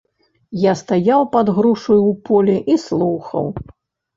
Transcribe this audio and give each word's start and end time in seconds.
Я 0.61 0.71
стаяў 0.81 1.21
пад 1.35 1.47
грушаю 1.57 1.99
ў 2.07 2.13
полі 2.31 2.57
і 2.77 2.79
слухаў. 2.89 3.45